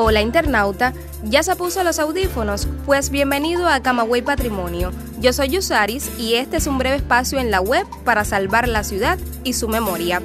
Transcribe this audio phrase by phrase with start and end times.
[0.00, 0.92] Hola internauta,
[1.24, 2.68] ¿ya se puso los audífonos?
[2.86, 4.92] Pues bienvenido a Camagüey Patrimonio.
[5.18, 8.84] Yo soy Yusaris y este es un breve espacio en la web para salvar la
[8.84, 10.22] ciudad y su memoria.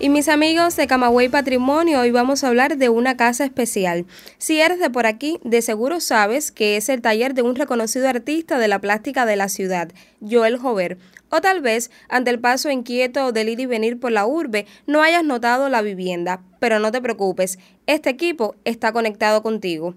[0.00, 4.06] Y mis amigos de Camagüey Patrimonio, hoy vamos a hablar de una casa especial.
[4.38, 8.08] Si eres de por aquí, de seguro sabes que es el taller de un reconocido
[8.08, 9.90] artista de la plástica de la ciudad,
[10.20, 10.98] Joel Jover.
[11.30, 15.02] O tal vez, ante el paso inquieto del ir y venir por la urbe, no
[15.02, 16.42] hayas notado la vivienda.
[16.60, 17.58] Pero no te preocupes,
[17.88, 19.96] este equipo está conectado contigo.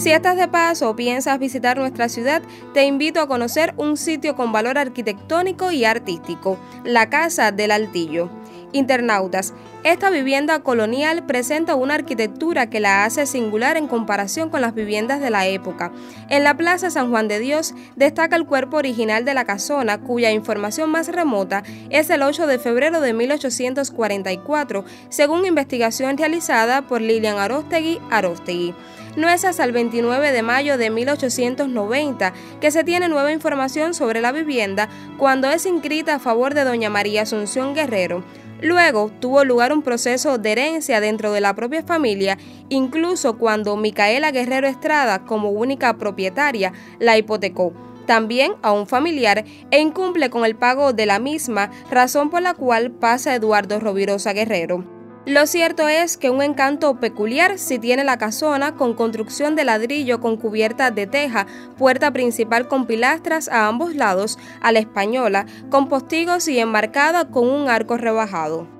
[0.00, 2.40] Si estás de paso o piensas visitar nuestra ciudad,
[2.72, 8.30] te invito a conocer un sitio con valor arquitectónico y artístico, la Casa del Altillo.
[8.72, 9.52] Internautas,
[9.82, 15.20] esta vivienda colonial presenta una arquitectura que la hace singular en comparación con las viviendas
[15.20, 15.90] de la época.
[16.28, 20.32] En la Plaza San Juan de Dios destaca el cuerpo original de la casona, cuya
[20.32, 27.38] información más remota es el 8 de febrero de 1844, según investigación realizada por Lilian
[27.38, 28.74] Arostegui Arostegui.
[29.16, 34.20] No es hasta el 29 de mayo de 1890 que se tiene nueva información sobre
[34.20, 38.22] la vivienda cuando es inscrita a favor de doña María Asunción Guerrero.
[38.62, 44.30] Luego tuvo lugar un proceso de herencia dentro de la propia familia, incluso cuando Micaela
[44.30, 47.72] Guerrero Estrada, como única propietaria, la hipotecó
[48.06, 52.54] también a un familiar e incumple con el pago de la misma, razón por la
[52.54, 54.84] cual pasa Eduardo Rovirosa Guerrero.
[55.26, 60.18] Lo cierto es que un encanto peculiar si tiene la casona con construcción de ladrillo
[60.18, 61.46] con cubierta de teja,
[61.78, 67.48] puerta principal con pilastras a ambos lados, a la española, con postigos y enmarcada con
[67.48, 68.79] un arco rebajado.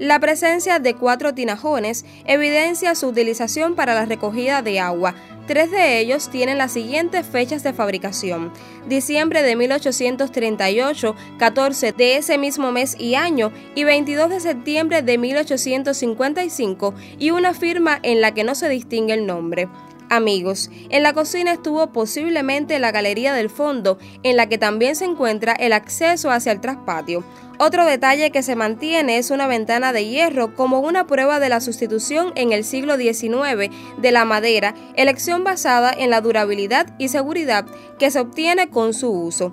[0.00, 5.14] La presencia de cuatro tinajones evidencia su utilización para la recogida de agua.
[5.46, 8.50] Tres de ellos tienen las siguientes fechas de fabricación.
[8.88, 15.18] Diciembre de 1838, 14 de ese mismo mes y año y 22 de septiembre de
[15.18, 19.68] 1855 y una firma en la que no se distingue el nombre.
[20.12, 25.04] Amigos, en la cocina estuvo posiblemente la galería del fondo, en la que también se
[25.04, 27.22] encuentra el acceso hacia el traspatio.
[27.60, 31.60] Otro detalle que se mantiene es una ventana de hierro como una prueba de la
[31.60, 37.66] sustitución en el siglo XIX de la madera, elección basada en la durabilidad y seguridad
[38.00, 39.52] que se obtiene con su uso.